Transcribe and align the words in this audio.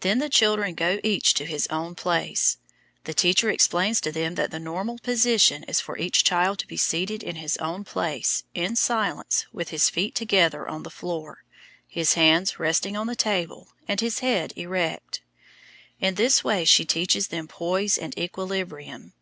Then 0.00 0.18
the 0.18 0.28
children 0.28 0.74
go 0.74 1.00
each 1.02 1.32
to 1.32 1.46
his 1.46 1.66
own 1.68 1.94
place. 1.94 2.58
The 3.04 3.14
teacher 3.14 3.48
explains 3.48 3.98
to 4.02 4.12
them 4.12 4.34
that 4.34 4.50
the 4.50 4.58
normal 4.60 4.98
position 4.98 5.64
is 5.64 5.80
for 5.80 5.96
each 5.96 6.22
child 6.22 6.58
to 6.58 6.66
be 6.66 6.76
seated 6.76 7.22
in 7.22 7.36
his 7.36 7.56
own 7.56 7.82
place, 7.84 8.42
in 8.52 8.76
silence, 8.76 9.46
with 9.50 9.70
his 9.70 9.88
feet 9.88 10.14
together 10.14 10.68
on 10.68 10.82
the 10.82 10.90
floor, 10.90 11.44
his 11.86 12.12
hands 12.12 12.58
resting 12.58 12.94
on 12.94 13.06
the 13.06 13.16
table, 13.16 13.70
and 13.88 14.02
his 14.02 14.18
head 14.18 14.52
erect. 14.54 15.22
In 15.98 16.16
this 16.16 16.44
way 16.44 16.66
she 16.66 16.84
teaches 16.84 17.28
them 17.28 17.48
poise 17.48 17.96
and 17.96 18.12
equilibrium. 18.18 19.14